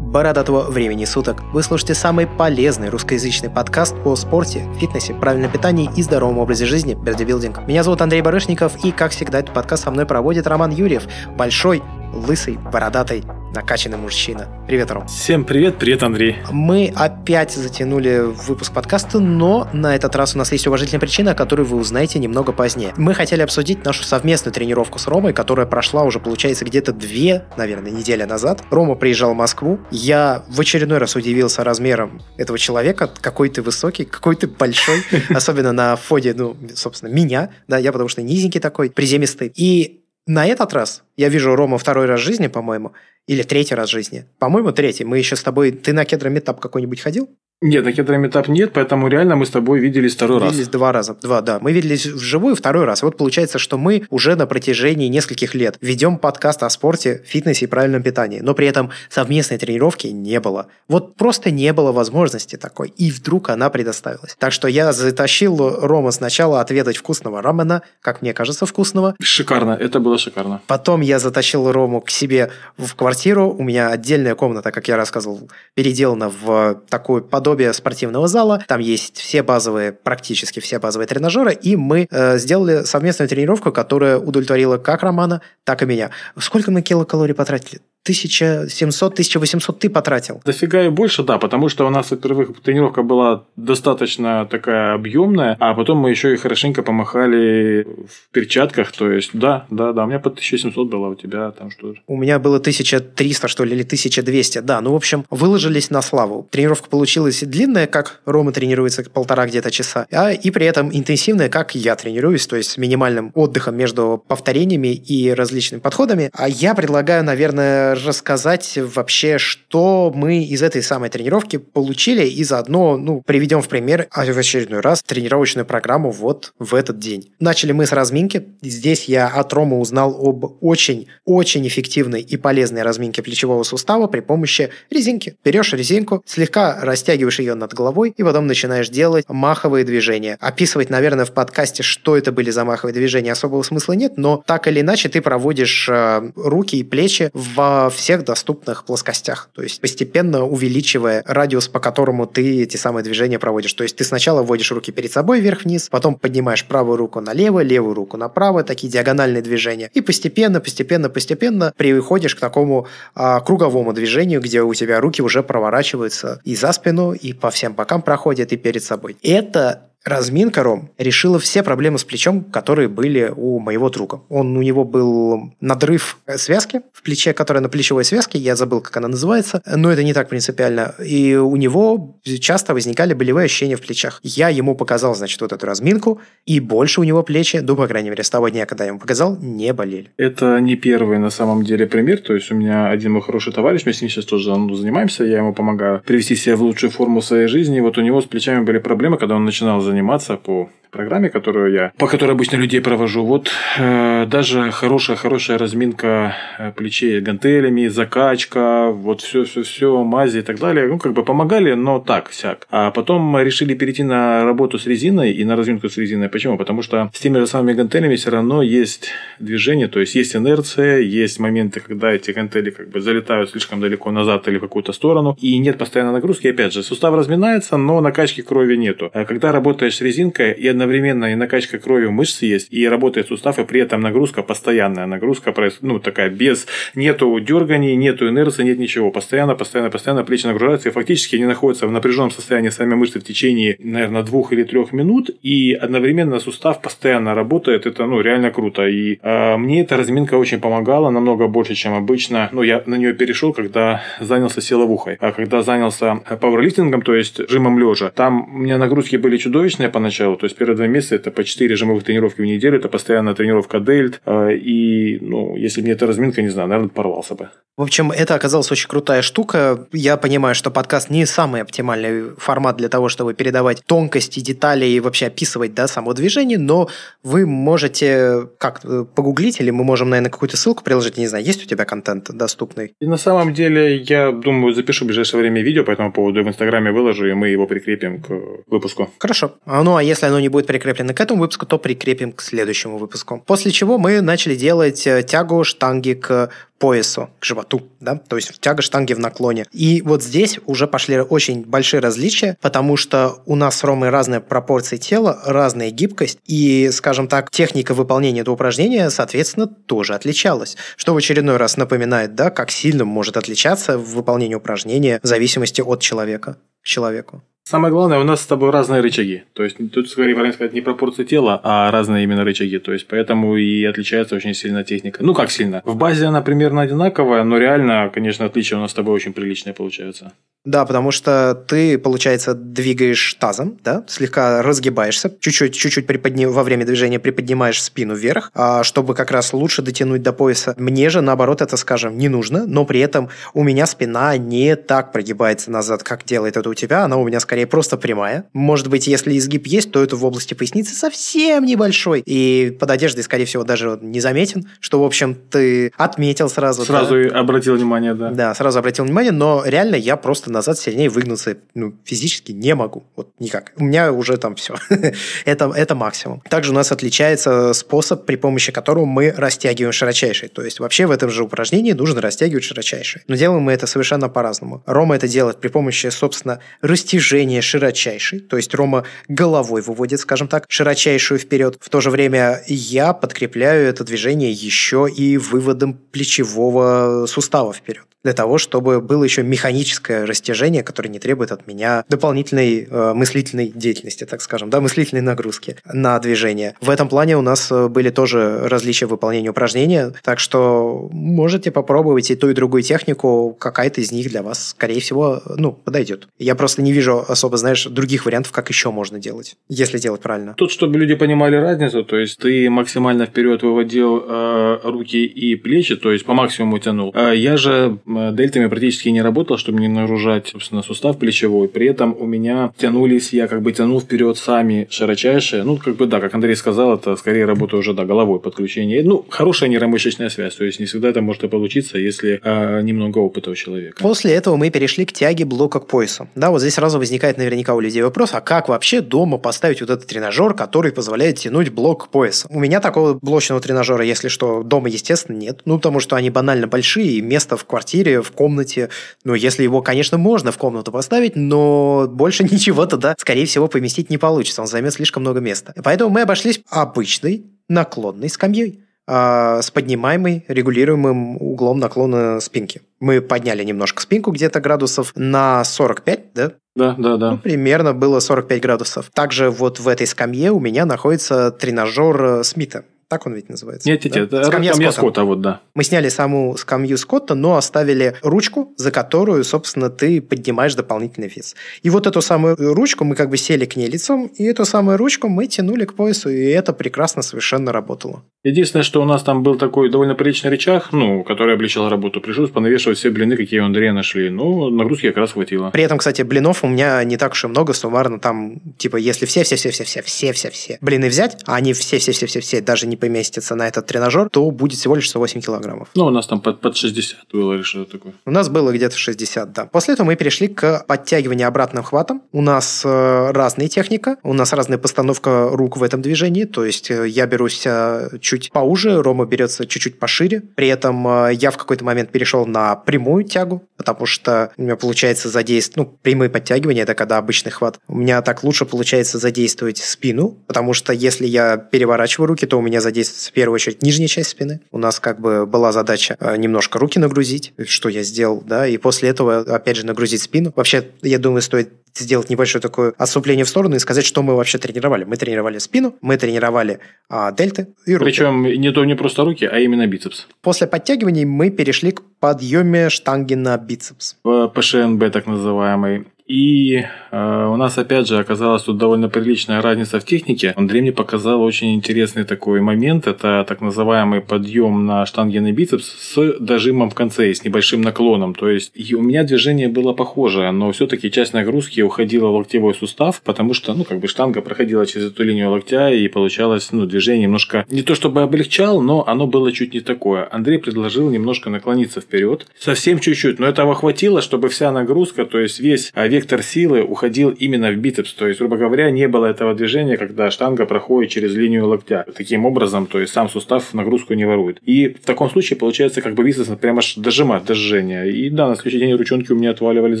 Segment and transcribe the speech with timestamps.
[0.00, 1.42] Бородатого времени суток.
[1.52, 6.94] Вы слушаете самый полезный русскоязычный подкаст по спорте, фитнесе, правильном питании и здоровом образе жизни
[6.94, 7.68] «Бердибилдинг».
[7.68, 11.82] Меня зовут Андрей Барышников, и, как всегда, этот подкаст со мной проводит Роман Юрьев, большой,
[12.14, 13.22] лысый, бородатый,
[13.54, 14.48] накачанный мужчина.
[14.66, 15.06] Привет, Ром.
[15.06, 16.36] Всем привет, привет, Андрей.
[16.50, 21.66] Мы опять затянули выпуск подкаста, но на этот раз у нас есть уважительная причина, которую
[21.66, 22.92] вы узнаете немного позднее.
[22.96, 27.90] Мы хотели обсудить нашу совместную тренировку с Ромой, которая прошла уже, получается, где-то две, наверное,
[27.90, 28.62] недели назад.
[28.70, 29.78] Рома приезжал в Москву.
[29.90, 33.10] Я в очередной раз удивился размером этого человека.
[33.20, 35.02] Какой ты высокий, какой ты большой.
[35.30, 37.50] Особенно на фоне, ну, собственно, меня.
[37.68, 39.52] Да, я потому что низенький такой, приземистый.
[39.54, 42.92] И на этот раз я вижу Рома второй раз в жизни, по-моему,
[43.26, 44.26] или третий раз в жизни.
[44.38, 45.04] По-моему, третий.
[45.04, 45.70] Мы еще с тобой...
[45.70, 47.28] Ты на кедрометап какой-нибудь ходил?
[47.62, 50.52] Нет, на кедрометап нет, поэтому реально мы с тобой виделись второй виделись раз.
[50.52, 51.14] Виделись два раза.
[51.22, 51.58] Два, да.
[51.58, 53.02] Мы виделись вживую второй раз.
[53.02, 57.64] И вот получается, что мы уже на протяжении нескольких лет ведем подкаст о спорте, фитнесе
[57.64, 58.40] и правильном питании.
[58.40, 60.66] Но при этом совместной тренировки не было.
[60.86, 62.88] Вот просто не было возможности такой.
[62.88, 64.36] И вдруг она предоставилась.
[64.38, 69.16] Так что я затащил Рома сначала отведать вкусного рамена, как мне кажется, вкусного.
[69.18, 69.70] Шикарно.
[69.80, 70.60] Это было шикарно.
[70.66, 73.48] Потом я затащил Рому к себе в квартиру.
[73.58, 78.64] У меня отдельная комната, как я рассказывал, переделана в такую под подобие спортивного зала.
[78.66, 84.18] Там есть все базовые, практически все базовые тренажеры, и мы э, сделали совместную тренировку, которая
[84.18, 86.10] удовлетворила как Романа, так и меня.
[86.36, 87.80] Сколько мы килокалорий потратили?
[88.06, 90.40] 1700-1800 ты потратил.
[90.44, 95.74] Дофига и больше, да, потому что у нас, во-первых, тренировка была достаточно такая объемная, а
[95.74, 100.18] потом мы еще и хорошенько помахали в перчатках, то есть, да, да, да, у меня
[100.18, 102.02] по 1700 было, у тебя там что же?
[102.06, 106.48] У меня было 1300, что ли, или 1200, да, ну, в общем, выложились на славу.
[106.50, 111.74] Тренировка получилась длинная, как Рома тренируется полтора где-то часа, а и при этом интенсивная, как
[111.74, 116.30] я тренируюсь, то есть с минимальным отдыхом между повторениями и различными подходами.
[116.32, 122.96] А я предлагаю, наверное, рассказать вообще, что мы из этой самой тренировки получили, и заодно,
[122.96, 127.32] ну, приведем в пример в очередной раз тренировочную программу вот в этот день.
[127.40, 128.46] Начали мы с разминки.
[128.62, 134.70] Здесь я от Ромы узнал об очень-очень эффективной и полезной разминке плечевого сустава при помощи
[134.90, 135.36] резинки.
[135.44, 140.36] Берешь резинку, слегка растягиваешь ее над головой, и потом начинаешь делать маховые движения.
[140.40, 144.68] Описывать, наверное, в подкасте, что это были за маховые движения, особого смысла нет, но так
[144.68, 149.50] или иначе ты проводишь э, руки и плечи в всех доступных плоскостях.
[149.54, 153.72] То есть постепенно увеличивая радиус, по которому ты эти самые движения проводишь.
[153.74, 157.94] То есть ты сначала вводишь руки перед собой вверх-вниз, потом поднимаешь правую руку налево, левую
[157.94, 159.90] руку направо, такие диагональные движения.
[159.94, 165.42] И постепенно, постепенно, постепенно приходишь к такому а, круговому движению, где у тебя руки уже
[165.42, 169.16] проворачиваются и за спину, и по всем бокам проходят, и перед собой.
[169.22, 174.20] Это Разминка Ром решила все проблемы с плечом, которые были у моего друга.
[174.28, 178.96] Он, у него был надрыв связки в плече, которая на плечевой связке, я забыл, как
[178.98, 180.94] она называется, но это не так принципиально.
[181.04, 184.20] И у него часто возникали болевые ощущения в плечах.
[184.22, 188.10] Я ему показал, значит, вот эту разминку, и больше у него плечи, ну, по крайней
[188.10, 190.10] мере, с того дня, когда я ему показал, не болели.
[190.18, 192.20] Это не первый, на самом деле, пример.
[192.20, 195.24] То есть, у меня один мой хороший товарищ, мы с ним сейчас тоже ну, занимаемся,
[195.24, 197.80] я ему помогаю привести себя в лучшую форму своей жизни.
[197.80, 201.72] Вот у него с плечами были проблемы, когда он начинал заниматься заниматься по программе, которую
[201.72, 203.24] я, по которой обычно людей провожу.
[203.24, 210.38] Вот э, даже хорошая, хорошая разминка э, плечей гантелями, закачка, вот все, все, все, мази
[210.38, 212.66] и так далее, ну, как бы помогали, но так, сяк.
[212.70, 216.28] А потом решили перейти на работу с резиной и на разминку с резиной.
[216.28, 216.56] Почему?
[216.56, 221.00] Потому что с теми же самыми гантелями все равно есть движение, то есть есть инерция,
[221.00, 225.36] есть моменты, когда эти гантели как бы залетают слишком далеко назад или в какую-то сторону,
[225.40, 226.48] и нет постоянной нагрузки.
[226.48, 229.10] Опять же, сустав разминается, но накачки крови нету.
[229.12, 233.58] А когда работаешь с резинкой и одновременно и накачка крови мышц есть, и работает сустав,
[233.58, 235.06] и при этом нагрузка постоянная.
[235.06, 239.10] Нагрузка, ну, такая без, нету дерганий, нету инерции, нет ничего.
[239.10, 243.24] Постоянно, постоянно, постоянно плечи нагружаются, и фактически они находятся в напряженном состоянии сами мышцы в
[243.24, 247.86] течение, наверное, двух или трех минут, и одновременно сустав постоянно работает.
[247.86, 248.86] Это, ну, реально круто.
[248.86, 252.48] И э, мне эта разминка очень помогала, намного больше, чем обычно.
[252.52, 255.16] Ну, я на нее перешел, когда занялся силовухой.
[255.20, 260.36] А когда занялся пауэрлифтингом, то есть жимом лежа, там у меня нагрузки были чудовищные поначалу.
[260.36, 263.78] То есть первые два месяца это по 4 жимовых тренировки в неделю, это постоянная тренировка
[263.78, 267.50] дельт, э, и, ну, если бы не эта разминка, не знаю, наверное, порвался бы.
[267.76, 269.86] В общем, это оказалась очень крутая штука.
[269.92, 274.98] Я понимаю, что подкаст не самый оптимальный формат для того, чтобы передавать тонкости, детали и
[274.98, 276.88] вообще описывать да, само движение, но
[277.22, 278.80] вы можете как
[279.14, 282.94] погуглить, или мы можем, наверное, какую-то ссылку приложить, не знаю, есть у тебя контент доступный?
[282.98, 286.48] И на самом деле, я думаю, запишу в ближайшее время видео по этому поводу, в
[286.48, 288.30] Инстаграме выложу, и мы его прикрепим к
[288.68, 289.10] выпуску.
[289.18, 289.52] Хорошо.
[289.66, 292.98] А, ну, а если оно не будет прикреплено к этому выпуску, то прикрепим к следующему
[292.98, 293.42] выпуску.
[293.46, 298.60] После чего мы начали делать э, тягу штанги к поясу, к животу, да, то есть
[298.60, 299.66] тяга штанги в наклоне.
[299.72, 304.40] И вот здесь уже пошли очень большие различия, потому что у нас с Ромой разные
[304.40, 310.76] пропорции тела, разная гибкость, и, скажем так, техника выполнения этого упражнения, соответственно, тоже отличалась.
[310.96, 316.00] Что в очередной раз напоминает, да, как сильно может отличаться выполнение упражнения в зависимости от
[316.00, 316.56] человека
[316.86, 317.42] к человеку.
[317.64, 319.42] Самое главное, у нас с тобой разные рычаги.
[319.52, 322.78] То есть тут, скорее, правильно сказать, не пропорции тела, а разные именно рычаги.
[322.78, 325.24] То есть поэтому и отличается очень сильно техника.
[325.24, 325.82] Ну, как сильно?
[325.84, 329.74] В базе она примерно одинаковая, но реально, конечно, отличия у нас с тобой очень приличные
[329.74, 330.32] получаются.
[330.66, 336.44] Да, потому что ты, получается, двигаешь тазом, да, слегка разгибаешься, чуть-чуть, чуть-чуть приподни...
[336.44, 340.74] во время движения приподнимаешь спину вверх, а, чтобы как раз лучше дотянуть до пояса.
[340.76, 345.12] Мне же, наоборот, это, скажем, не нужно, но при этом у меня спина не так
[345.12, 348.46] прогибается назад, как делает это у тебя, она у меня скорее просто прямая.
[348.52, 353.22] Может быть, если изгиб есть, то это в области поясницы совсем небольшой, и под одеждой,
[353.22, 356.84] скорее всего, даже не заметен, что, в общем, ты отметил сразу.
[356.84, 357.40] Сразу да?
[357.40, 358.30] обратил внимание, да.
[358.30, 363.04] Да, сразу обратил внимание, но реально я просто назад сильнее выгнуться ну, физически не могу.
[363.16, 363.72] Вот никак.
[363.76, 364.74] У меня уже там все.
[365.44, 366.42] это, это максимум.
[366.48, 370.48] Также у нас отличается способ, при помощи которого мы растягиваем широчайший.
[370.48, 373.22] То есть вообще в этом же упражнении нужно растягивать широчайший.
[373.28, 374.82] Но делаем мы это совершенно по-разному.
[374.86, 378.40] Рома это делает при помощи, собственно, растяжения широчайший.
[378.40, 381.76] То есть Рома головой выводит, скажем так, широчайшую вперед.
[381.80, 388.32] В то же время я подкрепляю это движение еще и выводом плечевого сустава вперед для
[388.32, 394.24] того, чтобы было еще механическое растяжение, которое не требует от меня дополнительной э, мыслительной деятельности,
[394.24, 396.74] так скажем, да, мыслительной нагрузки на движение.
[396.80, 401.70] В этом плане у нас э, были тоже различия в выполнении упражнения, так что можете
[401.70, 406.26] попробовать и ту, и другую технику, какая-то из них для вас, скорее всего, ну, подойдет.
[406.36, 410.54] Я просто не вижу особо, знаешь, других вариантов, как еще можно делать, если делать правильно.
[410.56, 415.96] Тут, чтобы люди понимали разницу, то есть ты максимально вперед выводил э, руки и плечи,
[415.96, 417.12] то есть по максимуму тянул.
[417.14, 421.68] А я же Э, дельтами практически не работал, чтобы не нагружать, собственно, сустав плечевой.
[421.68, 425.62] При этом у меня тянулись, я как бы тянул вперед сами широчайшие.
[425.64, 429.02] Ну, как бы да, как Андрей сказал, это скорее работа уже, да, головой подключение.
[429.02, 433.18] Ну, хорошая нейромышечная связь, то есть не всегда это может и получиться, если э, немного
[433.18, 433.96] опыта у человека.
[434.00, 436.28] После этого мы перешли к тяге блока к поясу.
[436.36, 439.88] Да, вот здесь сразу возникает наверняка у людей вопрос, а как вообще дома поставить вот
[439.88, 442.46] этот тренажер, который позволяет тянуть блок к поясу?
[442.50, 445.62] У меня такого блочного тренажера, если что, дома, естественно, нет.
[445.64, 448.90] Ну, потому что они банально большие, и место в квартире в комнате.
[449.24, 454.10] Ну, если его, конечно, можно в комнату поставить, но больше ничего туда, скорее всего, поместить
[454.10, 454.60] не получится.
[454.60, 455.72] Он займет слишком много места.
[455.82, 462.82] Поэтому мы обошлись обычной наклонной скамьей с поднимаемой, регулируемым углом наклона спинки.
[462.98, 466.52] Мы подняли немножко спинку где-то градусов на 45, да?
[466.74, 467.30] Да, да, да.
[467.32, 469.10] Ну, примерно было 45 градусов.
[469.12, 472.84] Также вот в этой скамье у меня находится тренажер Смита.
[473.08, 473.88] Так он ведь называется.
[473.88, 474.38] Нет, нет, да?
[474.40, 475.00] это скамья, скамья Скотта.
[475.00, 475.60] Скотта, вот да.
[475.74, 481.54] Мы сняли саму скамью Скотта, но оставили ручку, за которую, собственно, ты поднимаешь дополнительный вес.
[481.82, 484.96] И вот эту самую ручку мы как бы сели к ней лицом, и эту самую
[484.96, 488.24] ручку мы тянули к поясу, и это прекрасно совершенно работало.
[488.42, 492.20] Единственное, что у нас там был такой довольно приличный рычаг, ну, который облегчал работу.
[492.20, 494.30] Пришлось понавешивать все блины, какие у Андрея нашли.
[494.30, 495.70] Ну, нагрузки как раз хватило.
[495.70, 499.26] При этом, кстати, блинов у меня не так уж и много, суммарно там, типа, если
[499.26, 504.94] все-все-все-все-все-все-все блины взять, а они все-все-все-все-все даже не поместятся на этот тренажер, то будет всего
[504.94, 505.88] лишь 108 килограммов.
[505.94, 508.14] Ну, у нас там под, под 60 было или что-то такое.
[508.24, 509.66] У нас было где-то 60, да.
[509.66, 512.22] После этого мы перешли к подтягиванию обратным хватом.
[512.32, 516.90] У нас э, разная техника, у нас разная постановка рук в этом движении, то есть
[516.90, 520.40] э, я берусь э, чуть чуть поуже, Рома берется чуть-чуть пошире.
[520.40, 524.76] При этом э, я в какой-то момент перешел на прямую тягу, потому что у меня
[524.76, 527.78] получается задействовать, ну, прямые подтягивания, это когда обычный хват.
[527.88, 532.62] У меня так лучше получается задействовать спину, потому что если я переворачиваю руки, то у
[532.62, 534.60] меня задействуется в первую очередь нижняя часть спины.
[534.70, 538.76] У нас как бы была задача э, немножко руки нагрузить, что я сделал, да, и
[538.78, 540.52] после этого опять же нагрузить спину.
[540.54, 544.58] Вообще, я думаю, стоит сделать небольшое такое отступление в сторону и сказать, что мы вообще
[544.58, 545.04] тренировали.
[545.04, 546.78] Мы тренировали спину, мы тренировали
[547.08, 548.04] а, дельты и руки.
[548.04, 550.26] Причем не то не просто руки, а именно бицепс.
[550.42, 554.16] После подтягиваний мы перешли к подъеме штанги на бицепс.
[554.54, 556.06] ПШНБ так называемый.
[556.26, 560.52] И э, у нас, опять же, оказалась тут довольно приличная разница в технике.
[560.56, 563.06] Андрей мне показал очень интересный такой момент.
[563.06, 568.34] Это так называемый подъем на штангенный бицепс с дожимом в конце, с небольшим наклоном.
[568.34, 573.22] То есть у меня движение было похожее, но все-таки часть нагрузки уходила в локтевой сустав,
[573.22, 577.24] потому что, ну, как бы штанга проходила через эту линию локтя, и получалось, ну, движение
[577.24, 580.28] немножко, не то чтобы облегчал, но оно было чуть не такое.
[580.30, 585.60] Андрей предложил немножко наклониться вперед, совсем чуть-чуть, но этого хватило, чтобы вся нагрузка, то есть
[585.60, 589.54] весь а, вектор силы уходил именно в бицепс, то есть, грубо говоря, не было этого
[589.54, 592.06] движения, когда штанга проходит через линию локтя.
[592.16, 594.58] Таким образом, то есть сам сустав нагрузку не ворует.
[594.62, 598.04] И в таком случае получается как бы бицепс прямо аж дожимать до жжения.
[598.04, 600.00] И да, на следующий день ручонки у меня отваливались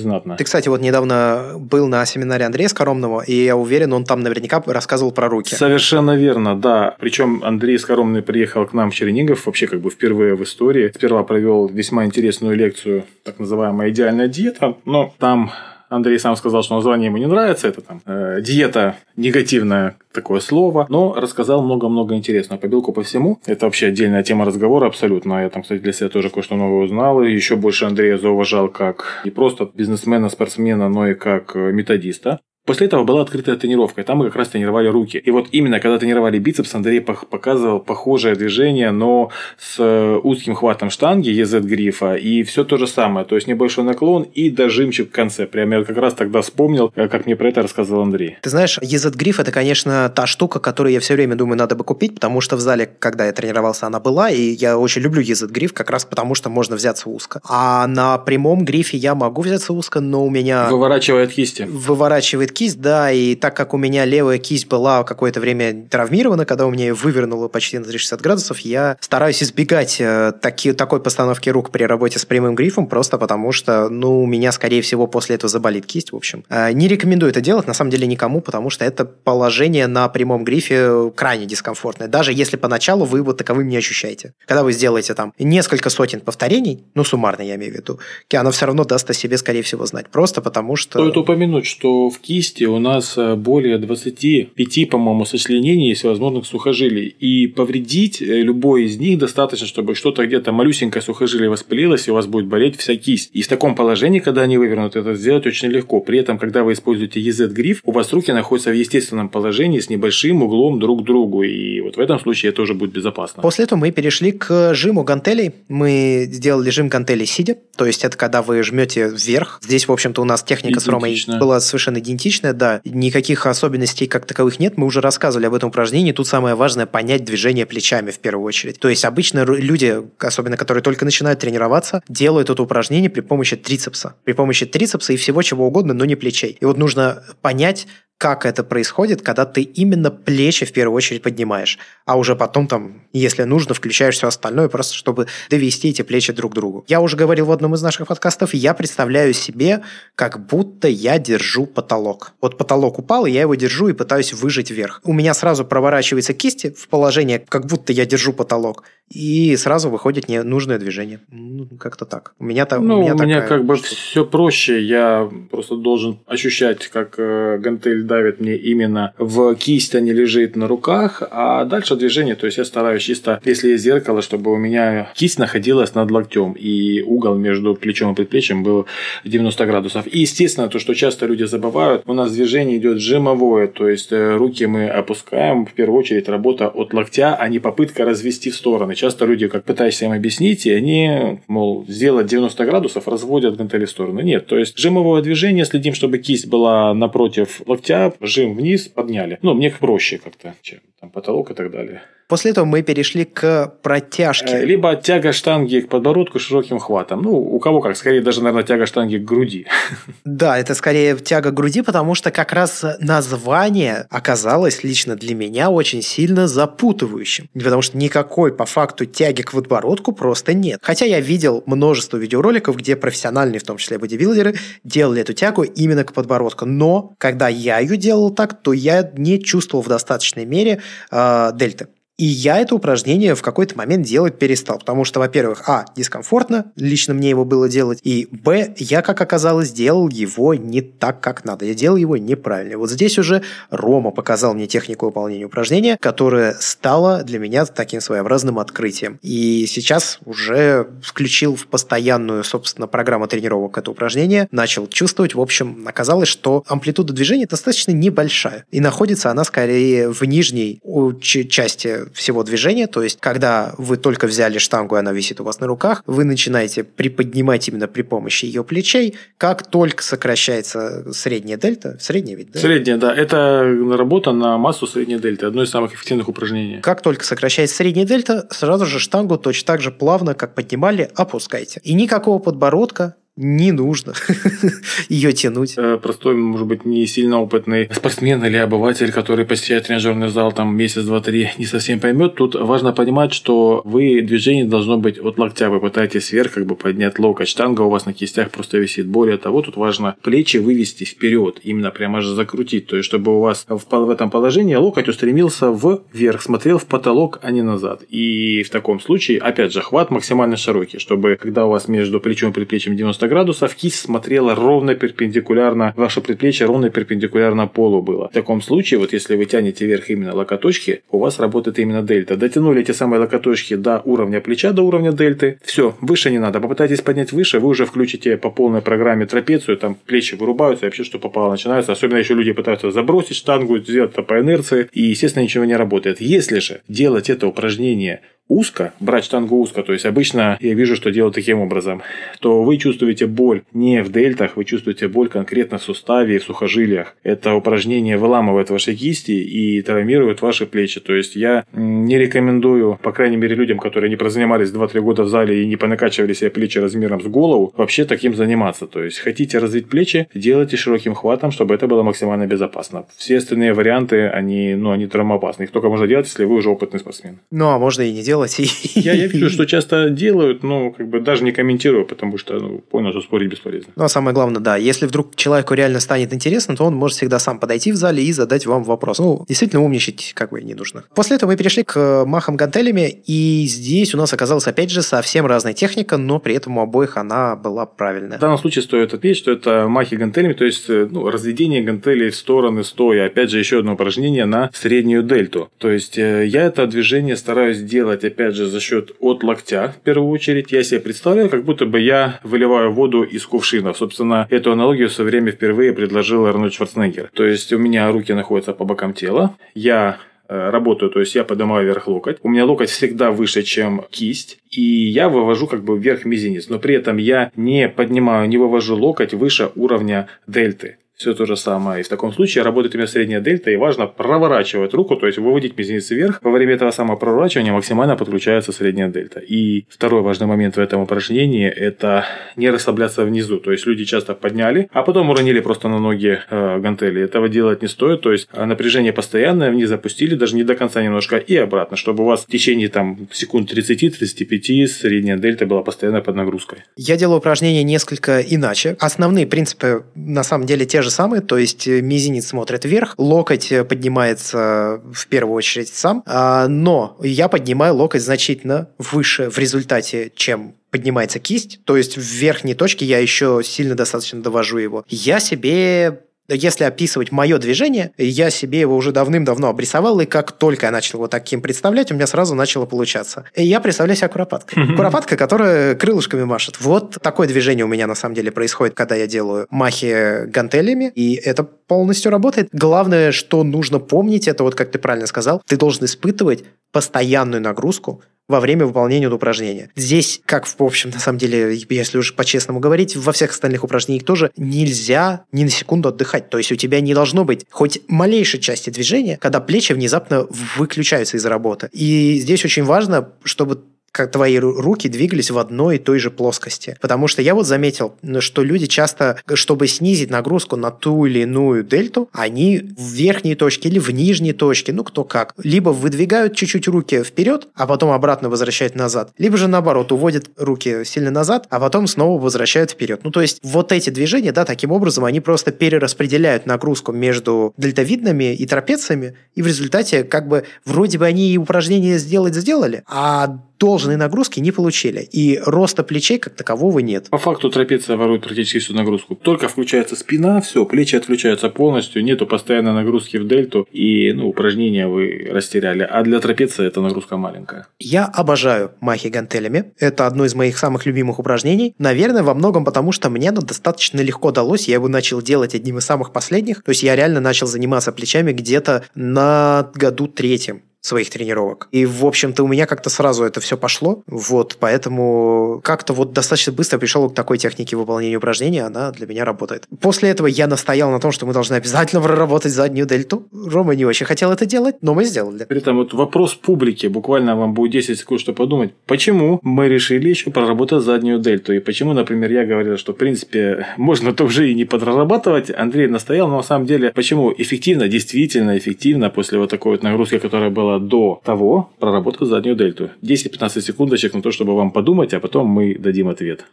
[0.00, 0.36] знатно.
[0.36, 4.62] Ты, кстати, вот недавно был на семинаре Андрея Скоромного, и я уверен, он там наверняка
[4.66, 5.54] рассказывал про руки.
[5.54, 6.96] Совершенно верно, да.
[6.98, 10.90] Причем Андрей Скоромный приехал к нам в Чернигов, вообще как бы впервые в истории.
[10.94, 15.50] Сперва провел весьма интересную лекцию, так называемая идеальная диета, но там
[15.88, 20.86] Андрей сам сказал, что название ему не нравится, это там э, диета негативное такое слово,
[20.88, 23.38] но рассказал много-много интересного по белку по всему.
[23.46, 25.42] Это вообще отдельная тема разговора абсолютно.
[25.42, 27.22] Я там, кстати, для себя тоже кое-что новое узнал.
[27.22, 32.40] И еще больше Андрея зауважал как не просто бизнесмена, спортсмена, но и как э, методиста.
[32.66, 35.18] После этого была открытая тренировка, и там мы как раз тренировали руки.
[35.18, 40.90] И вот именно когда тренировали бицепс, Андрей показывал похожее движение, но с э, узким хватом
[40.90, 45.12] штанги EZ грифа, и все то же самое, то есть небольшой наклон и дожимчик в
[45.12, 45.46] конце.
[45.46, 48.36] Прямо я как раз тогда вспомнил, э, как мне про это рассказал Андрей.
[48.42, 51.84] Ты знаешь, EZ гриф это, конечно, та штука, которую я все время думаю, надо бы
[51.84, 55.46] купить, потому что в зале, когда я тренировался, она была, и я очень люблю EZ
[55.52, 57.40] гриф, как раз потому что можно взяться узко.
[57.48, 60.68] А на прямом грифе я могу взяться узко, но у меня...
[60.68, 61.62] Выворачивает кисти.
[61.62, 66.66] Выворачивает кисть, да, и так как у меня левая кисть была какое-то время травмирована, когда
[66.66, 71.50] у меня ее вывернуло почти на 360 градусов, я стараюсь избегать э, таки, такой постановки
[71.50, 75.36] рук при работе с прямым грифом, просто потому что, ну, у меня, скорее всего, после
[75.36, 76.44] этого заболит кисть, в общем.
[76.48, 80.42] Э, не рекомендую это делать, на самом деле, никому, потому что это положение на прямом
[80.42, 84.32] грифе крайне дискомфортное, даже если поначалу вы его таковым не ощущаете.
[84.46, 88.00] Когда вы сделаете там несколько сотен повторений, ну, суммарно я имею в виду,
[88.32, 91.00] оно все равно даст о себе, скорее всего, знать, просто потому что...
[91.00, 97.14] Стоит упомянуть, что в кисти у нас э, более 25, по-моему, сочленений всевозможных сухожилий.
[97.20, 102.14] И повредить э, любой из них достаточно, чтобы что-то где-то малюсенькое сухожилие воспалилось, и у
[102.14, 103.30] вас будет болеть вся кисть.
[103.32, 106.00] И в таком положении, когда они вывернуты, это сделать очень легко.
[106.00, 110.42] При этом, когда вы используете EZ-гриф, у вас руки находятся в естественном положении с небольшим
[110.42, 111.42] углом друг к другу.
[111.42, 113.42] И вот в этом случае это тоже будет безопасно.
[113.42, 115.52] После этого мы перешли к жиму гантелей.
[115.68, 117.56] Мы сделали жим гантелей сидя.
[117.76, 119.60] То есть, это когда вы жмете вверх.
[119.62, 122.00] Здесь, в общем-то, у нас техника с Ромой была совершенно
[122.36, 122.52] идентичная.
[122.52, 124.76] Да, никаких особенностей как таковых нет.
[124.76, 126.12] Мы уже рассказывали об этом упражнении.
[126.12, 128.78] Тут самое важное понять движение плечами в первую очередь.
[128.78, 134.14] То есть обычно люди, особенно которые только начинают тренироваться, делают это упражнение при помощи трицепса.
[134.24, 136.56] При помощи трицепса и всего чего угодно, но не плечей.
[136.60, 137.86] И вот нужно понять,
[138.18, 143.02] как это происходит, когда ты именно плечи в первую очередь поднимаешь, а уже потом там,
[143.12, 146.84] если нужно, включаешь все остальное, просто чтобы довести эти плечи друг к другу.
[146.88, 149.82] Я уже говорил в одном из наших подкастов, я представляю себе,
[150.14, 152.32] как будто я держу потолок.
[152.40, 155.00] Вот потолок упал, и я его держу и пытаюсь выжить вверх.
[155.04, 160.28] У меня сразу проворачивается кисти в положение, как будто я держу потолок, и сразу выходит
[160.28, 161.20] ненужное движение.
[161.30, 162.34] Ну, как-то так.
[162.38, 162.86] У меня там.
[162.86, 164.82] Ну, у меня, у меня как бы все проще.
[164.82, 170.56] Я просто должен ощущать, как э, гантель давит мне именно в кисть, а не лежит
[170.56, 171.22] на руках.
[171.30, 175.38] А дальше движение, то есть я стараюсь чисто, если есть зеркало, чтобы у меня кисть
[175.38, 178.86] находилась над локтем, и угол между плечом и предплечьем был
[179.24, 180.06] 90 градусов.
[180.06, 184.36] И естественно, то, что часто люди забывают, у нас движение идет жимовое, то есть э,
[184.36, 188.94] руки мы опускаем, в первую очередь работа от локтя, а не попытка развести в стороны
[188.94, 193.90] часто люди, как пытаешься им объяснить, и они, мол, сделать 90 градусов, разводят гантели в
[193.90, 194.20] сторону.
[194.20, 199.38] Нет, то есть жимовое движение, следим, чтобы кисть была напротив локтя, жим вниз, подняли.
[199.42, 202.02] Ну, мне проще как-то, чем там потолок и так далее.
[202.28, 204.56] После этого мы перешли к протяжке.
[204.56, 207.22] Э, либо тяга штанги к подбородку широким хватом.
[207.22, 209.66] Ну, у кого как, скорее даже, наверное, тяга штанги к груди.
[210.24, 215.70] Да, это скорее тяга к груди, потому что как раз название оказалось лично для меня
[215.70, 217.48] очень сильно запутывающим.
[217.54, 220.80] Потому что никакой по факту тяги к подбородку просто нет.
[220.82, 226.04] Хотя я видел множество видеороликов, где профессиональные, в том числе бодибилдеры, делали эту тягу именно
[226.04, 226.66] к подбородку.
[226.66, 231.86] Но когда я ее делал так, то я не чувствовал в достаточной мере э, дельты.
[232.18, 237.12] И я это упражнение в какой-то момент делать перестал, потому что, во-первых, а, дискомфортно, лично
[237.12, 241.66] мне его было делать, и, б, я, как оказалось, делал его не так, как надо.
[241.66, 242.78] Я делал его неправильно.
[242.78, 248.58] Вот здесь уже Рома показал мне технику выполнения упражнения, которая стала для меня таким своеобразным
[248.58, 249.18] открытием.
[249.20, 255.84] И сейчас уже включил в постоянную, собственно, программу тренировок это упражнение, начал чувствовать, в общем,
[255.86, 260.80] оказалось, что амплитуда движения достаточно небольшая, и находится она скорее в нижней
[261.20, 265.60] части всего движения, то есть когда вы только взяли штангу, и она висит у вас
[265.60, 271.96] на руках, вы начинаете приподнимать именно при помощи ее плечей, как только сокращается средняя дельта,
[272.00, 272.60] средняя ведь, да?
[272.60, 273.62] Средняя, да, это
[273.96, 276.80] работа на массу средней дельты, одно из самых эффективных упражнений.
[276.80, 281.80] Как только сокращается средняя дельта, сразу же штангу точно так же плавно, как поднимали, опускайте.
[281.82, 284.14] И никакого подбородка, не нужно
[285.08, 285.74] ее тянуть.
[285.76, 290.74] Э, простой, может быть, не сильно опытный спортсмен или обыватель, который посещает тренажерный зал там
[290.74, 292.34] месяц, два, три, не совсем поймет.
[292.34, 295.68] Тут важно понимать, что вы движение должно быть от локтя.
[295.68, 297.48] Вы пытаетесь вверх как бы поднять локоть.
[297.48, 299.06] Штанга у вас на кистях просто висит.
[299.06, 302.86] Более того, тут важно плечи вывести вперед, именно прямо же закрутить.
[302.86, 305.70] То есть, чтобы у вас в, в этом положении локоть устремился
[306.12, 308.02] вверх, смотрел в потолок, а не назад.
[308.08, 312.50] И в таком случае, опять же, хват максимально широкий, чтобы когда у вас между плечом
[312.50, 318.28] и предплечьем 90 90 градусов, кисть смотрела ровно перпендикулярно, ваше предплечье ровно перпендикулярно полу было.
[318.28, 322.36] В таком случае, вот если вы тянете вверх именно локоточки, у вас работает именно дельта.
[322.36, 325.58] Дотянули эти самые локоточки до уровня плеча, до уровня дельты.
[325.64, 326.60] Все, выше не надо.
[326.60, 331.18] Попытайтесь поднять выше, вы уже включите по полной программе трапецию, там плечи вырубаются, вообще что
[331.18, 331.92] попало начинается.
[331.92, 336.20] Особенно еще люди пытаются забросить штангу, сделать это по инерции, и, естественно, ничего не работает.
[336.20, 341.10] Если же делать это упражнение узко, брать штангу узко, то есть обычно я вижу, что
[341.10, 342.02] делают таким образом,
[342.40, 346.44] то вы чувствуете боль не в дельтах, вы чувствуете боль конкретно в суставе и в
[346.44, 347.16] сухожилиях.
[347.22, 351.00] Это упражнение выламывает ваши кисти и травмирует ваши плечи.
[351.00, 355.28] То есть я не рекомендую, по крайней мере, людям, которые не прозанимались 2-3 года в
[355.28, 358.86] зале и не понакачивали себе плечи размером с голову, вообще таким заниматься.
[358.86, 363.06] То есть хотите развить плечи, делайте широким хватом, чтобы это было максимально безопасно.
[363.16, 365.64] Все остальные варианты, они, ну, они травмоопасны.
[365.64, 367.38] Их только можно делать, если вы уже опытный спортсмен.
[367.50, 368.58] Ну, а можно и не делать делать.
[368.94, 372.78] Я, я вижу, что часто делают, но как бы даже не комментирую, потому что ну,
[372.78, 373.92] понял, что спорить бесполезно.
[373.96, 377.38] Ну, а самое главное, да, если вдруг человеку реально станет интересно, то он может всегда
[377.38, 379.18] сам подойти в зале и задать вам вопрос.
[379.18, 381.04] Ну, действительно, умничать как бы не нужно.
[381.14, 385.46] После этого мы перешли к махам гантелями, и здесь у нас оказалась, опять же, совсем
[385.46, 388.38] разная техника, но при этом у обоих она была правильная.
[388.38, 392.30] В данном случае стоит отметить, что это махи гантелями, то есть э, ну, разведение гантелей
[392.30, 393.26] в стороны стоя.
[393.26, 395.70] Опять же, еще одно упражнение на среднюю дельту.
[395.78, 400.02] То есть, э, я это движение стараюсь делать опять же, за счет от локтя, в
[400.02, 403.94] первую очередь, я себе представляю, как будто бы я выливаю воду из кувшина.
[403.94, 407.30] Собственно, эту аналогию в свое время впервые предложил Арнольд Шварценеггер.
[407.32, 410.18] То есть, у меня руки находятся по бокам тела, я
[410.48, 412.38] э, работаю, то есть я поднимаю вверх локоть.
[412.42, 416.78] У меня локоть всегда выше, чем кисть, и я вывожу как бы вверх мизинец, но
[416.78, 422.00] при этом я не поднимаю, не вывожу локоть выше уровня дельты все то же самое.
[422.00, 425.76] И в таком случае работает именно средняя дельта, и важно проворачивать руку, то есть выводить
[425.76, 426.40] мизинец вверх.
[426.42, 429.40] Во время этого самого проворачивания максимально подключается средняя дельта.
[429.40, 432.26] И второй важный момент в этом упражнении– это
[432.56, 433.58] не расслабляться внизу.
[433.58, 437.22] То есть люди часто подняли, а потом уронили просто на ноги э, гантели.
[437.22, 438.20] Этого делать не стоит.
[438.20, 442.26] То есть напряжение постоянное, вниз запустили, даже не до конца немножко, и обратно, чтобы у
[442.26, 446.78] вас в течение там, секунд 30-35 средняя дельта была постоянно под нагрузкой.
[446.96, 448.96] Я делаю упражнение несколько иначе.
[449.00, 453.14] Основные принципы на самом деле те же же самое, то есть э, мизинец смотрит вверх,
[453.16, 459.58] локоть э, поднимается в первую очередь сам, а, но я поднимаю локоть значительно выше в
[459.58, 465.04] результате, чем поднимается кисть, то есть в верхней точке я еще сильно достаточно довожу его.
[465.08, 470.86] Я себе если описывать мое движение, я себе его уже давным-давно обрисовал, и как только
[470.86, 473.44] я начал его таким представлять, у меня сразу начало получаться.
[473.54, 474.96] И я представляю себя куропаткой.
[474.96, 476.80] Куропатка, которая крылышками машет.
[476.80, 481.34] Вот такое движение у меня на самом деле происходит, когда я делаю махи гантелями, и
[481.34, 482.68] это полностью работает.
[482.72, 488.22] Главное, что нужно помнить, это вот как ты правильно сказал, ты должен испытывать постоянную нагрузку
[488.48, 489.90] во время выполнения упражнения.
[489.96, 494.24] Здесь, как в общем, на самом деле, если уже по-честному говорить, во всех остальных упражнениях
[494.24, 496.48] тоже нельзя ни на секунду отдыхать.
[496.50, 501.36] То есть у тебя не должно быть хоть малейшей части движения, когда плечи внезапно выключаются
[501.36, 501.88] из работы.
[501.92, 503.82] И здесь очень важно, чтобы
[504.16, 506.96] как твои руки двигались в одной и той же плоскости.
[507.02, 511.84] Потому что я вот заметил, что люди часто, чтобы снизить нагрузку на ту или иную
[511.84, 516.88] дельту, они в верхней точке или в нижней точке, ну кто как, либо выдвигают чуть-чуть
[516.88, 521.78] руки вперед, а потом обратно возвращают назад, либо же наоборот уводят руки сильно назад, а
[521.78, 523.20] потом снова возвращают вперед.
[523.22, 528.54] Ну то есть вот эти движения, да, таким образом они просто перераспределяют нагрузку между дельтовидными
[528.54, 533.58] и трапециями, и в результате как бы вроде бы они и упражнения сделать сделали, а
[534.06, 535.20] должной нагрузки не получили.
[535.32, 537.28] И роста плечей как такового нет.
[537.30, 539.34] По факту трапеция ворует практически всю нагрузку.
[539.34, 545.08] Только включается спина, все, плечи отключаются полностью, нету постоянной нагрузки в дельту, и ну, упражнения
[545.08, 546.02] вы растеряли.
[546.08, 547.86] А для трапеции эта нагрузка маленькая.
[547.98, 549.92] Я обожаю махи гантелями.
[549.98, 551.94] Это одно из моих самых любимых упражнений.
[551.98, 554.88] Наверное, во многом потому, что мне оно достаточно легко далось.
[554.88, 556.84] Я его начал делать одним из самых последних.
[556.84, 561.88] То есть я реально начал заниматься плечами где-то на году третьем своих тренировок.
[561.92, 564.22] И, в общем-то, у меня как-то сразу это все пошло.
[564.26, 569.44] Вот, поэтому как-то вот достаточно быстро пришел к такой технике выполнения упражнений, она для меня
[569.44, 569.86] работает.
[570.00, 573.46] После этого я настоял на том, что мы должны обязательно проработать заднюю дельту.
[573.52, 575.64] Рома не очень хотел это делать, но мы сделали.
[575.64, 578.92] При этом вот вопрос публики, буквально вам будет 10 секунд, что подумать.
[579.06, 581.72] Почему мы решили еще проработать заднюю дельту?
[581.72, 585.70] И почему, например, я говорил, что, в принципе, можно тоже и не подрабатывать.
[585.70, 590.38] Андрей настоял, но на самом деле, почему эффективно, действительно эффективно после вот такой вот нагрузки,
[590.38, 593.10] которая была до того проработать заднюю дельту.
[593.22, 596.66] 10-15 секундочек на то, чтобы вам подумать, а потом мы дадим ответ.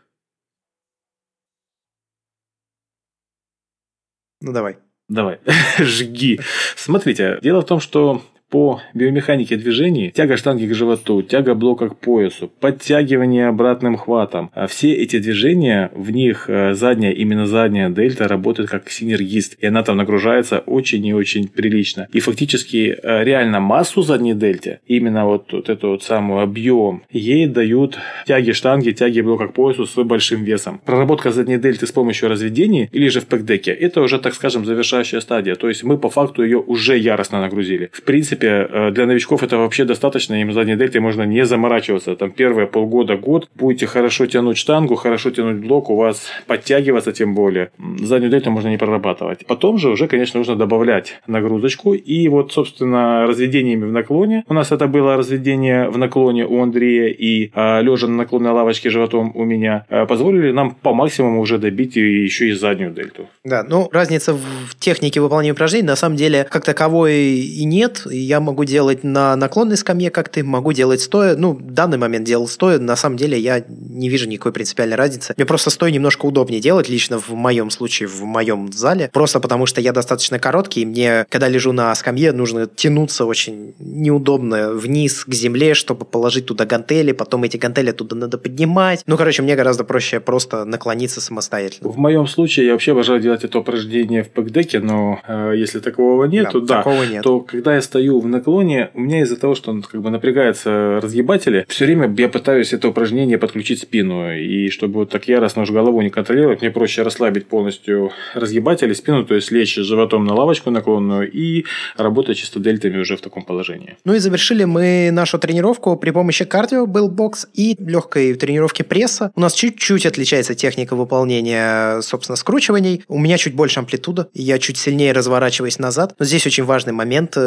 [4.41, 4.77] Ну давай.
[5.09, 5.39] Давай,
[5.79, 6.39] жги.
[6.75, 8.21] Смотрите, дело в том, что
[8.53, 14.51] по биомеханике движений, тяга штанги к животу, тяга блока к поясу, подтягивание обратным хватом.
[14.53, 19.55] А все эти движения, в них э, задняя, именно задняя дельта работает как синергист.
[19.59, 22.07] И она там нагружается очень и очень прилично.
[22.13, 27.47] И фактически э, реально массу задней дельте, именно вот, вот эту вот самую объем, ей
[27.47, 30.79] дают тяги штанги, тяги блока к поясу с большим весом.
[30.85, 35.21] Проработка задней дельты с помощью разведений или же в пэкдеке, это уже, так скажем, завершающая
[35.21, 35.55] стадия.
[35.55, 37.89] То есть мы по факту ее уже яростно нагрузили.
[37.91, 42.15] В принципе, принципе, э, для новичков это вообще достаточно, им задней дельтой можно не заморачиваться.
[42.15, 47.33] Там первые полгода, год будете хорошо тянуть штангу, хорошо тянуть блок, у вас подтягиваться тем
[47.35, 47.69] более.
[47.99, 49.45] Заднюю дельту можно не прорабатывать.
[49.47, 51.93] Потом же уже, конечно, нужно добавлять нагрузочку.
[51.93, 54.43] И вот, собственно, разведениями в наклоне.
[54.47, 58.89] У нас это было разведение в наклоне у Андрея и а, лежа на наклонной лавочке
[58.89, 59.85] животом у меня.
[59.89, 63.27] А, позволили нам по максимуму уже добить еще и заднюю дельту.
[63.43, 68.01] Да, ну разница в технике выполнения упражнений на самом деле как таковой и нет.
[68.09, 71.35] Я я могу делать на наклонной скамье, как ты, могу делать стоя.
[71.35, 72.79] Ну, в данный момент делал стоя.
[72.79, 75.33] На самом деле я не вижу никакой принципиальной разницы.
[75.37, 79.09] Мне просто стоя немножко удобнее делать, лично в моем случае, в моем зале.
[79.13, 83.75] Просто потому что я достаточно короткий, и мне, когда лежу на скамье, нужно тянуться очень
[83.79, 89.03] неудобно вниз к земле, чтобы положить туда гантели, потом эти гантели туда надо поднимать.
[89.05, 91.89] Ну, короче, мне гораздо проще просто наклониться самостоятельно.
[91.89, 96.25] В моем случае я вообще обожаю делать это упражнение в пэкдеке, но э, если такого
[96.25, 97.23] нет, да, да, такого нет.
[97.23, 100.99] то когда я стою в наклоне у меня из-за того, что он как бы напрягается
[101.01, 104.33] разгибатели, все время я пытаюсь это упражнение подключить спину.
[104.33, 109.25] И чтобы вот так яростно уж голову не контролировать, мне проще расслабить полностью разгибатели, спину,
[109.25, 111.65] то есть лечь животом на лавочку наклонную и
[111.97, 113.97] работать чисто дельтами уже в таком положении.
[114.05, 119.31] Ну и завершили мы нашу тренировку при помощи кардио, был бокс и легкой тренировки пресса.
[119.35, 123.03] У нас чуть-чуть отличается техника выполнения, собственно, скручиваний.
[123.07, 126.15] У меня чуть больше амплитуда, я чуть сильнее разворачиваюсь назад.
[126.19, 127.37] Но здесь очень важный момент.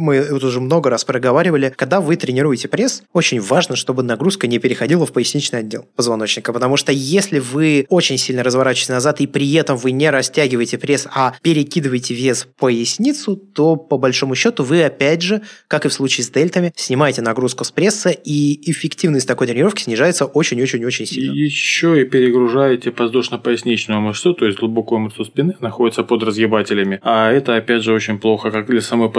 [0.00, 4.58] Мы это уже много раз проговаривали, когда вы тренируете пресс, очень важно, чтобы нагрузка не
[4.58, 9.52] переходила в поясничный отдел позвоночника, потому что если вы очень сильно разворачиваетесь назад и при
[9.52, 14.84] этом вы не растягиваете пресс, а перекидываете вес в поясницу, то по большому счету вы
[14.84, 19.48] опять же, как и в случае с дельтами, снимаете нагрузку с пресса и эффективность такой
[19.48, 21.32] тренировки снижается очень-очень-очень сильно.
[21.32, 27.54] Еще и перегружаете подвздошно-поясничную мышцу, то есть глубокую мышцу спины находится под разгибателями, а это
[27.56, 29.10] опять же очень плохо как для самой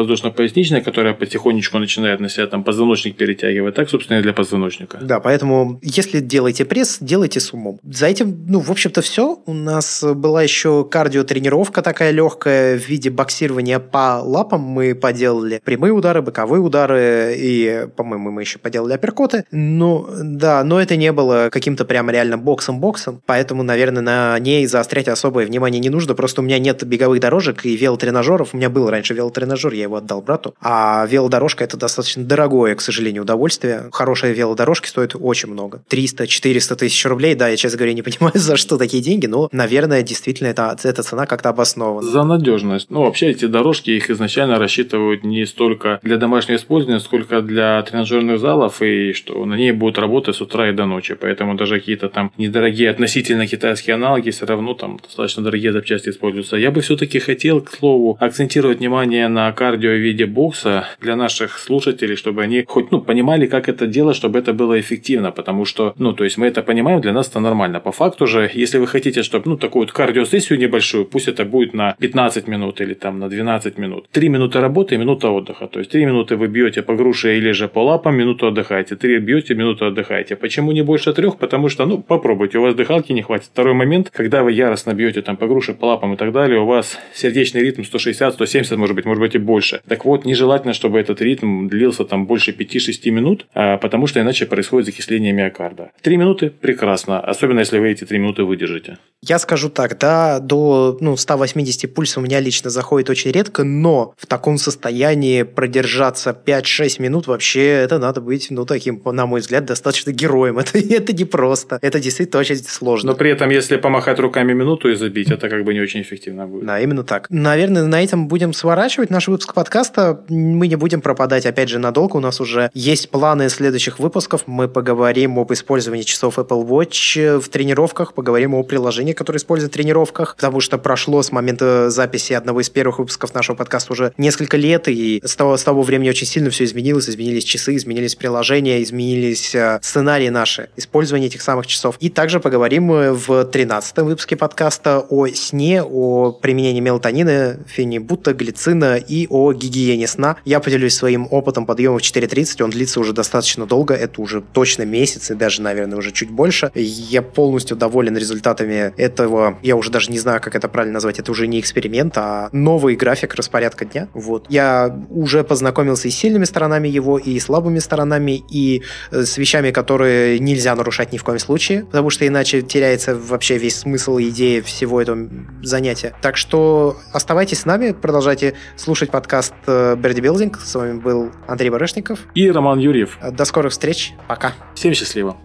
[0.71, 4.97] подвздошно-поясничной, которая потихонечку начинает на себя там позвоночник перетягивать, так, собственно, и для позвоночника.
[5.01, 7.79] Да, поэтому если делаете пресс, делайте с умом.
[7.83, 9.39] За этим, ну, в общем-то, все.
[9.45, 14.61] У нас была еще кардиотренировка такая легкая в виде боксирования по лапам.
[14.61, 19.45] Мы поделали прямые удары, боковые удары и, по-моему, мы еще поделали апперкоты.
[19.51, 25.07] Ну, да, но это не было каким-то прям реально боксом-боксом, поэтому, наверное, на ней заострять
[25.07, 26.15] особое внимание не нужно.
[26.15, 28.53] Просто у меня нет беговых дорожек и велотренажеров.
[28.53, 30.55] У меня был раньше велотренажер, я его отдал брату.
[30.61, 33.89] А велодорожка– это достаточно дорогое, к сожалению, удовольствие.
[33.91, 35.81] Хорошая велодорожка стоит очень много.
[35.89, 37.35] 300-400 тысяч рублей.
[37.35, 41.03] Да, я, честно говоря, не понимаю, за что такие деньги, но, наверное, действительно, это, эта
[41.03, 42.07] цена как-то обоснована.
[42.07, 42.87] За надежность.
[42.89, 48.39] Ну, вообще, эти дорожки, их изначально рассчитывают не столько для домашнего использования, сколько для тренажерных
[48.39, 51.15] залов, и что на ней будут работать с утра и до ночи.
[51.15, 56.55] Поэтому даже какие-то там недорогие относительно китайские аналоги все равно там достаточно дорогие запчасти используются.
[56.55, 60.50] Я бы все-таки хотел, к слову, акцентировать внимание на кардио в виде бокса
[60.99, 65.31] для наших слушателей, чтобы они хоть ну, понимали, как это делать, чтобы это было эффективно,
[65.31, 67.79] потому что, ну, то есть мы это понимаем, для нас это нормально.
[67.79, 71.73] По факту же, если вы хотите, чтобы, ну, такую вот кардиосессию небольшую, пусть это будет
[71.73, 74.07] на 15 минут или там на 12 минут.
[74.11, 75.67] 3 минуты работы и минута отдыха.
[75.67, 78.95] То есть 3 минуты вы бьете по груше или же по лапам, минуту отдыхаете.
[78.95, 80.35] 3 бьете, минуту отдыхаете.
[80.35, 81.37] Почему не больше трех?
[81.37, 83.45] Потому что, ну, попробуйте, у вас дыхалки не хватит.
[83.45, 86.65] Второй момент, когда вы яростно бьете там по груше, по лапам и так далее, у
[86.65, 89.81] вас сердечный ритм 160, 170, может быть, может быть и больше.
[89.87, 94.45] Так вот, нежелательно, чтобы этот ритм длился там больше 5-6 минут, а, потому что иначе
[94.45, 95.91] происходит закисление миокарда.
[96.01, 98.97] 3 минуты– прекрасно, особенно если вы эти 3 минуты выдержите.
[99.21, 104.13] Я скажу так, да, до ну, 180 пульса у меня лично заходит очень редко, но
[104.17, 109.65] в таком состоянии продержаться 5-6 минут вообще это надо быть, ну, таким, на мой взгляд,
[109.65, 110.57] достаточно героем.
[110.61, 111.79] Это, это не просто.
[111.81, 113.11] Это действительно очень сложно.
[113.11, 116.47] Но при этом, если помахать руками минуту и забить, это как бы не очень эффективно
[116.47, 116.65] будет.
[116.65, 117.27] Да, именно так.
[117.29, 120.23] Наверное, на этом будем сворачивать наш выпуск подкаста.
[120.31, 122.15] Мы не будем пропадать, опять же, надолго.
[122.15, 124.43] У нас уже есть планы следующих выпусков.
[124.45, 129.75] Мы поговорим об использовании часов Apple Watch в тренировках, поговорим о приложении, которое используют в
[129.75, 134.55] тренировках, потому что прошло с момента записи одного из первых выпусков нашего подкаста уже несколько
[134.55, 137.09] лет, и с того, с того времени очень сильно все изменилось.
[137.09, 141.97] Изменились часы, изменились приложения, изменились э, сценарии наши, использование этих самых часов.
[141.99, 149.27] И также поговорим в 13 выпуске подкаста о сне, о применении мелатонина, фенибута, глицина и
[149.29, 150.20] о гигиене сна.
[150.45, 154.83] Я поделюсь своим опытом подъема в 4.30, он длится уже достаточно долго, это уже точно
[154.83, 156.71] месяц и даже, наверное, уже чуть больше.
[156.75, 159.57] Я полностью доволен результатами этого.
[159.61, 162.95] Я уже даже не знаю, как это правильно назвать, это уже не эксперимент, а новый
[162.95, 164.07] график распорядка дня.
[164.13, 164.45] Вот.
[164.49, 169.71] Я уже познакомился и с сильными сторонами его, и слабыми сторонами, и э, с вещами,
[169.71, 174.29] которые нельзя нарушать ни в коем случае, потому что иначе теряется вообще весь смысл и
[174.29, 175.29] идея всего этого
[175.61, 176.13] занятия.
[176.21, 179.53] Так что оставайтесь с нами, продолжайте слушать подкаст
[180.01, 180.59] Берди Билдинг.
[180.59, 182.19] С вами был Андрей Барышников.
[182.33, 183.19] И Роман Юрьев.
[183.31, 184.13] До скорых встреч.
[184.27, 184.53] Пока.
[184.73, 185.37] Всем счастливо.